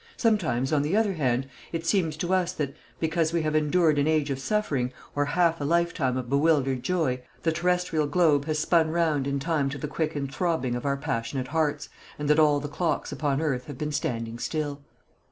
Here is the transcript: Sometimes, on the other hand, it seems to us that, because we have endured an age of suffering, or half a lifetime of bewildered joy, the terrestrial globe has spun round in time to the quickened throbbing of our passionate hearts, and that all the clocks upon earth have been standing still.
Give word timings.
Sometimes, 0.17 0.73
on 0.73 0.81
the 0.81 0.97
other 0.97 1.13
hand, 1.13 1.47
it 1.71 1.85
seems 1.85 2.17
to 2.17 2.33
us 2.33 2.53
that, 2.53 2.73
because 2.99 3.31
we 3.33 3.43
have 3.43 3.53
endured 3.53 3.99
an 3.99 4.07
age 4.07 4.31
of 4.31 4.39
suffering, 4.39 4.91
or 5.15 5.25
half 5.25 5.61
a 5.61 5.63
lifetime 5.63 6.17
of 6.17 6.27
bewildered 6.27 6.81
joy, 6.81 7.21
the 7.43 7.51
terrestrial 7.51 8.07
globe 8.07 8.45
has 8.45 8.57
spun 8.57 8.89
round 8.89 9.27
in 9.27 9.37
time 9.37 9.69
to 9.69 9.77
the 9.77 9.87
quickened 9.87 10.33
throbbing 10.33 10.73
of 10.73 10.87
our 10.87 10.97
passionate 10.97 11.49
hearts, 11.49 11.87
and 12.17 12.27
that 12.31 12.39
all 12.39 12.59
the 12.59 12.67
clocks 12.67 13.11
upon 13.11 13.39
earth 13.41 13.65
have 13.67 13.77
been 13.77 13.91
standing 13.91 14.39
still. 14.39 14.81